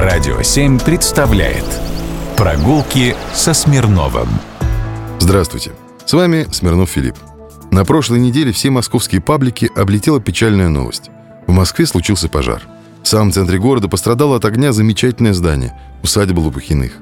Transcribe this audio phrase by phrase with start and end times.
[0.00, 1.64] Радио 7 представляет
[2.36, 4.28] Прогулки со Смирновым
[5.18, 5.72] Здравствуйте,
[6.06, 7.16] с вами Смирнов Филипп.
[7.72, 11.10] На прошлой неделе все московские паблики облетела печальная новость.
[11.48, 12.62] В Москве случился пожар.
[13.02, 16.92] В самом центре города пострадало от огня замечательное здание– усадьба Лопухиных.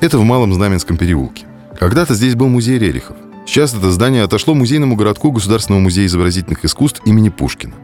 [0.00, 1.46] Это в Малом Знаменском переулке.
[1.76, 3.16] Когда-то здесь был музей Рерихов.
[3.46, 7.74] Сейчас это здание отошло музейному городку Государственного музея изобразительных искусств имени Пушкина.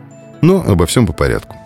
[0.43, 1.57] Но обо всем по порядку.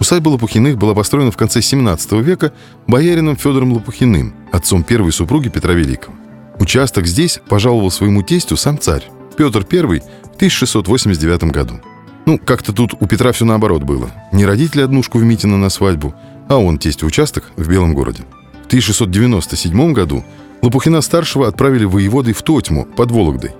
[0.00, 2.52] Усадьба Лопухиных была построена в конце 17 века
[2.86, 6.16] боярином Федором Лопухиным, отцом первой супруги Петра Великого.
[6.58, 9.04] Участок здесь пожаловал своему тестю сам царь
[9.36, 11.80] Петр I в 1689 году.
[12.24, 14.10] Ну, как-то тут у Петра все наоборот было.
[14.32, 16.14] Не родители однушку в Митино на свадьбу,
[16.48, 18.24] а он тесть участок в Белом городе.
[18.62, 20.24] В 1697 году
[20.62, 23.52] Лопухина-старшего отправили воеводой в Тотьму под Вологдой.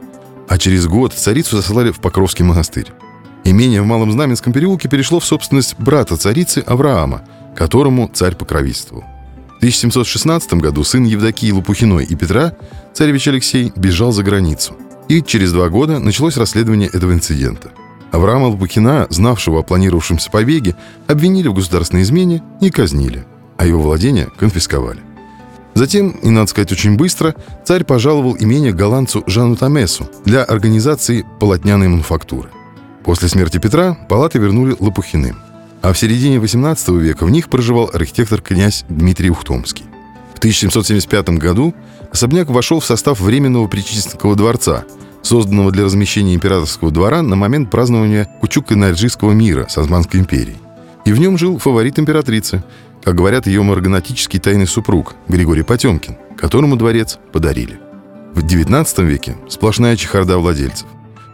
[0.48, 2.92] А через год царицу заслали в Покровский монастырь.
[3.44, 7.22] Имение в Малом Знаменском переулке перешло в собственность брата царицы Авраама,
[7.56, 9.04] которому царь покровительствовал.
[9.54, 12.54] В 1716 году сын Евдокии Лопухиной и Петра,
[12.94, 14.74] царевич Алексей, бежал за границу.
[15.08, 17.70] И через два года началось расследование этого инцидента.
[18.12, 24.28] Авраама Лопухина, знавшего о планировавшемся побеге, обвинили в государственной измене и казнили, а его владения
[24.38, 25.00] конфисковали.
[25.74, 31.88] Затем, и надо сказать очень быстро, царь пожаловал имение голландцу Жану Тамесу для организации полотняной
[31.88, 32.50] мануфактуры.
[33.04, 35.38] После смерти Петра палаты вернули Лопухиным.
[35.82, 39.86] А в середине XVIII века в них проживал архитектор-князь Дмитрий Ухтомский.
[40.34, 41.74] В 1775 году
[42.12, 44.84] особняк вошел в состав Временного Причистинского дворца,
[45.22, 50.58] созданного для размещения императорского двора на момент празднования Кучук-Энерджийского мира с Османской империей.
[51.04, 52.62] И в нем жил фаворит императрицы,
[53.02, 57.78] как говорят ее марганатический тайный супруг Григорий Потемкин, которому дворец подарили.
[58.34, 60.86] В XIX веке сплошная чехарда владельцев.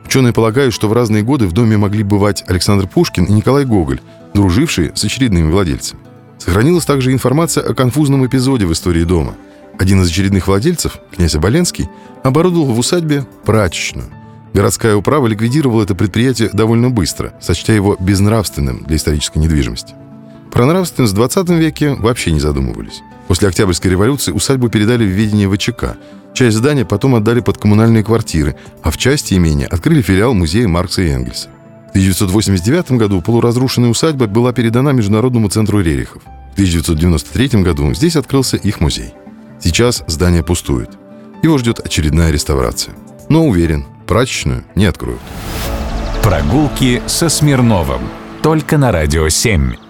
[0.06, 4.00] Ученые полагают, что в разные годы в доме могли бывать Александр Пушкин и Николай Гоголь,
[4.34, 6.00] дружившие с очередными владельцами.
[6.38, 9.34] Сохранилась также информация о конфузном эпизоде в истории дома.
[9.80, 11.88] Один из очередных владельцев, князь Оболенский,
[12.22, 14.06] оборудовал в усадьбе прачечную.
[14.54, 19.94] Городская управа ликвидировала это предприятие довольно быстро, сочтя его безнравственным для исторической недвижимости.
[20.52, 23.02] Про нравственность в 20 веке вообще не задумывались.
[23.28, 25.96] После Октябрьской революции усадьбу передали в ведение ВЧК.
[26.32, 31.02] Часть здания потом отдали под коммунальные квартиры, а в части имения открыли филиал музея Маркса
[31.02, 31.48] и Энгельса.
[31.86, 36.22] В 1989 году полуразрушенная усадьба была передана Международному центру Рерихов.
[36.22, 39.14] В 1993 году здесь открылся их музей.
[39.60, 40.90] Сейчас здание пустует.
[41.42, 42.94] Его ждет очередная реставрация.
[43.28, 45.20] Но уверен, прачечную не откроют.
[46.22, 48.02] Прогулки со Смирновым.
[48.42, 49.85] Только на Радио 7.